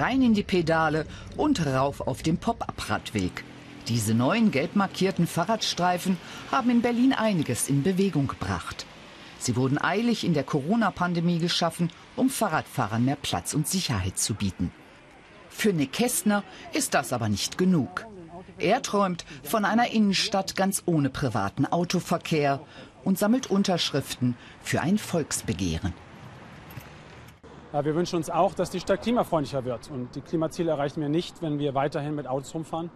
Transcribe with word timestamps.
rein 0.00 0.22
in 0.22 0.34
die 0.34 0.42
Pedale 0.42 1.06
und 1.36 1.64
rauf 1.66 2.00
auf 2.00 2.22
dem 2.22 2.38
Pop-up-Radweg. 2.38 3.44
Diese 3.88 4.14
neuen 4.14 4.50
gelb 4.50 4.76
markierten 4.76 5.26
Fahrradstreifen 5.26 6.16
haben 6.50 6.70
in 6.70 6.82
Berlin 6.82 7.12
einiges 7.12 7.68
in 7.68 7.82
Bewegung 7.82 8.28
gebracht. 8.28 8.86
Sie 9.38 9.56
wurden 9.56 9.82
eilig 9.82 10.24
in 10.24 10.34
der 10.34 10.44
Corona-Pandemie 10.44 11.38
geschaffen, 11.38 11.90
um 12.14 12.30
Fahrradfahrern 12.30 13.04
mehr 13.04 13.16
Platz 13.16 13.54
und 13.54 13.66
Sicherheit 13.66 14.18
zu 14.18 14.34
bieten. 14.34 14.70
Für 15.50 15.72
Nick 15.72 15.92
Kästner 15.92 16.44
ist 16.72 16.94
das 16.94 17.12
aber 17.12 17.28
nicht 17.28 17.58
genug. 17.58 18.06
Er 18.58 18.82
träumt 18.82 19.24
von 19.42 19.64
einer 19.64 19.90
Innenstadt 19.90 20.54
ganz 20.54 20.82
ohne 20.86 21.10
privaten 21.10 21.66
Autoverkehr 21.66 22.60
und 23.02 23.18
sammelt 23.18 23.48
Unterschriften 23.48 24.36
für 24.62 24.80
ein 24.80 24.98
Volksbegehren. 24.98 25.92
Wir 27.72 27.94
wünschen 27.94 28.16
uns 28.16 28.28
auch, 28.28 28.52
dass 28.52 28.68
die 28.68 28.80
Stadt 28.80 29.00
klimafreundlicher 29.00 29.64
wird. 29.64 29.90
Und 29.90 30.14
die 30.14 30.20
Klimaziele 30.20 30.72
erreichen 30.72 31.00
wir 31.00 31.08
nicht, 31.08 31.40
wenn 31.40 31.58
wir 31.58 31.74
weiterhin 31.74 32.14
mit 32.14 32.26
Autos 32.26 32.54
rumfahren. 32.54 32.90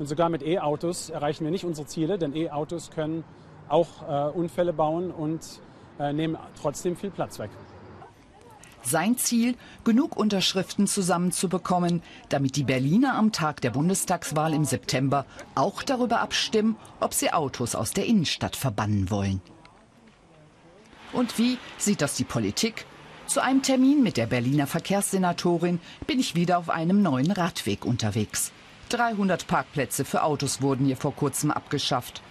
Und 0.00 0.06
sogar 0.06 0.28
mit 0.28 0.42
E-Autos 0.42 1.10
erreichen 1.10 1.44
wir 1.44 1.52
nicht 1.52 1.64
unsere 1.64 1.86
Ziele, 1.86 2.18
denn 2.18 2.34
E-Autos 2.34 2.90
können 2.90 3.22
auch 3.68 3.86
äh, 4.08 4.30
Unfälle 4.36 4.72
bauen 4.72 5.12
und 5.12 5.60
äh, 6.00 6.12
nehmen 6.12 6.36
trotzdem 6.60 6.96
viel 6.96 7.10
Platz 7.10 7.38
weg. 7.38 7.50
Sein 8.82 9.16
Ziel, 9.16 9.56
genug 9.84 10.16
Unterschriften 10.16 10.86
zusammenzubekommen, 10.86 12.02
damit 12.28 12.56
die 12.56 12.62
Berliner 12.64 13.14
am 13.14 13.32
Tag 13.32 13.60
der 13.60 13.70
Bundestagswahl 13.70 14.54
im 14.54 14.64
September 14.64 15.24
auch 15.54 15.82
darüber 15.82 16.20
abstimmen, 16.20 16.76
ob 17.00 17.14
sie 17.14 17.32
Autos 17.32 17.74
aus 17.74 17.92
der 17.92 18.06
Innenstadt 18.06 18.54
verbannen 18.54 19.10
wollen. 19.10 19.40
Und 21.12 21.38
wie 21.38 21.58
sieht 21.78 22.00
das 22.00 22.16
die 22.16 22.24
Politik? 22.24 22.86
Zu 23.26 23.42
einem 23.42 23.62
Termin 23.62 24.04
mit 24.04 24.16
der 24.16 24.26
Berliner 24.26 24.68
Verkehrssenatorin 24.68 25.80
bin 26.06 26.20
ich 26.20 26.36
wieder 26.36 26.58
auf 26.58 26.70
einem 26.70 27.02
neuen 27.02 27.32
Radweg 27.32 27.84
unterwegs. 27.84 28.52
300 28.90 29.48
Parkplätze 29.48 30.04
für 30.04 30.22
Autos 30.22 30.62
wurden 30.62 30.86
hier 30.86 30.96
vor 30.96 31.12
kurzem 31.14 31.50
abgeschafft. 31.50 32.22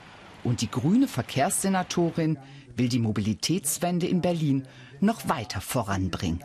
Und 0.45 0.61
die 0.61 0.71
grüne 0.71 1.09
Verkehrssenatorin 1.09 2.39
will 2.77 2.87
die 2.87 2.99
Mobilitätswende 2.99 4.07
in 4.07 4.21
Berlin 4.21 4.67
noch 5.01 5.27
weiter 5.27 5.59
voranbringen. 5.59 6.43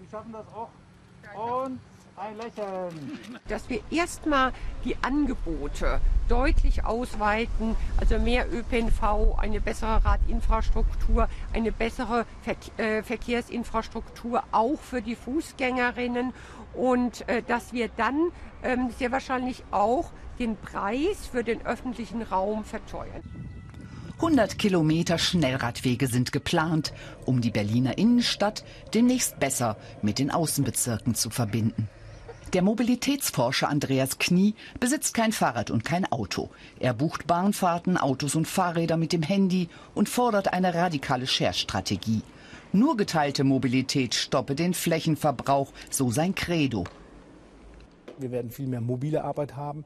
Wir 0.00 0.10
schaffen 0.10 0.32
das 0.32 0.46
auch. 0.48 1.64
Und 1.64 1.78
ein 2.16 2.36
Lächeln. 2.36 3.18
Dass 3.48 3.68
wir 3.68 3.80
erstmal 3.90 4.52
die 4.84 4.96
Angebote 5.02 6.00
deutlich 6.28 6.84
ausweiten, 6.84 7.76
also 7.98 8.18
mehr 8.18 8.46
ÖPNV, 8.52 9.38
eine 9.38 9.60
bessere 9.60 10.04
Radinfrastruktur, 10.04 11.28
eine 11.52 11.72
bessere 11.72 12.26
äh, 12.76 13.02
Verkehrsinfrastruktur 13.02 14.42
auch 14.50 14.80
für 14.80 15.02
die 15.02 15.14
Fußgängerinnen 15.14 16.32
und 16.74 17.28
äh, 17.28 17.42
dass 17.42 17.72
wir 17.72 17.88
dann 17.88 18.30
ähm, 18.62 18.90
sehr 18.98 19.12
wahrscheinlich 19.12 19.62
auch 19.70 20.10
den 20.38 20.56
Preis 20.56 21.26
für 21.30 21.44
den 21.44 21.64
öffentlichen 21.64 22.22
Raum 22.22 22.64
verteuern. 22.64 23.22
100 24.16 24.58
Kilometer 24.58 25.18
Schnellradwege 25.18 26.06
sind 26.06 26.32
geplant, 26.32 26.94
um 27.26 27.42
die 27.42 27.50
Berliner 27.50 27.98
Innenstadt 27.98 28.64
demnächst 28.94 29.38
besser 29.38 29.76
mit 30.00 30.18
den 30.18 30.30
Außenbezirken 30.30 31.14
zu 31.14 31.28
verbinden. 31.28 31.90
Der 32.52 32.62
Mobilitätsforscher 32.62 33.68
Andreas 33.68 34.18
Knie 34.18 34.54
besitzt 34.78 35.14
kein 35.14 35.32
Fahrrad 35.32 35.72
und 35.72 35.84
kein 35.84 36.10
Auto. 36.12 36.48
Er 36.78 36.94
bucht 36.94 37.26
Bahnfahrten, 37.26 37.98
Autos 37.98 38.36
und 38.36 38.46
Fahrräder 38.46 38.96
mit 38.96 39.12
dem 39.12 39.22
Handy 39.22 39.68
und 39.94 40.08
fordert 40.08 40.52
eine 40.52 40.72
radikale 40.72 41.26
Share-Strategie. 41.26 42.22
Nur 42.72 42.96
geteilte 42.96 43.42
Mobilität 43.42 44.14
stoppe 44.14 44.54
den 44.54 44.74
Flächenverbrauch, 44.74 45.72
so 45.90 46.12
sein 46.12 46.36
Credo. 46.36 46.84
Wir 48.18 48.30
werden 48.30 48.50
viel 48.50 48.66
mehr 48.66 48.80
mobile 48.80 49.24
Arbeit 49.24 49.56
haben 49.56 49.84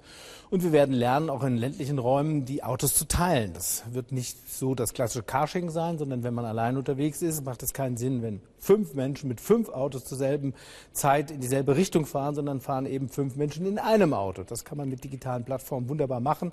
und 0.50 0.62
wir 0.62 0.73
werden 0.73 0.95
lernen, 0.95 1.31
auch 1.31 1.42
in 1.45 1.56
ländlichen 1.56 1.98
Räumen 1.98 2.45
die 2.45 2.62
Autos 2.62 2.95
zu 2.95 3.06
teilen. 3.06 3.53
Das 3.53 3.84
wird 3.92 4.12
nicht 4.12 4.51
so 4.51 4.74
das 4.74 4.92
klassische 4.92 5.23
Carsharing 5.23 5.70
sein, 5.70 5.98
sondern 5.98 6.23
wenn 6.23 6.35
man 6.35 6.45
allein 6.45 6.77
unterwegs 6.77 7.23
ist, 7.23 7.45
macht 7.45 7.63
es 7.63 7.73
keinen 7.73 7.96
Sinn, 7.96 8.23
wenn 8.23 8.41
fünf 8.58 8.95
Menschen 8.95 9.29
mit 9.29 9.41
fünf 9.41 9.68
Autos 9.68 10.05
zur 10.05 10.18
selben 10.18 10.55
Zeit 10.92 11.30
in 11.30 11.41
dieselbe 11.41 11.77
Richtung 11.77 12.07
fahren, 12.07 12.35
sondern 12.35 12.61
fahren 12.61 12.86
eben 12.86 13.08
fünf 13.08 13.36
Menschen 13.36 13.67
in 13.67 13.79
einem 13.79 14.14
Auto. 14.14 14.42
Das 14.42 14.64
kann 14.64 14.79
man 14.79 14.89
mit 14.89 15.05
digitalen 15.05 15.45
Plattformen 15.45 15.89
wunderbar 15.89 16.20
machen 16.20 16.52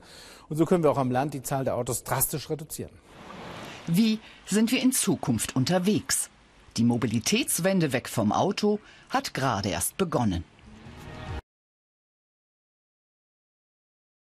und 0.50 0.58
so 0.58 0.66
können 0.66 0.84
wir 0.84 0.92
auch 0.92 0.98
am 0.98 1.12
Land 1.12 1.34
die 1.34 1.44
Zahl 1.44 1.64
der 1.64 1.76
Autos 1.76 2.04
drastisch 2.04 2.50
reduzieren. 2.50 2.92
Wie 3.88 4.20
sind 4.46 4.72
wir 4.72 4.82
in 4.82 4.92
Zukunft 4.92 5.56
unterwegs? 5.56 6.30
Die 6.76 6.84
Mobilitätswende 6.84 7.94
weg 7.94 8.10
vom 8.10 8.32
Auto 8.32 8.80
hat 9.10 9.34
gerade 9.34 9.70
erst 9.70 9.98
begonnen. 9.98 10.44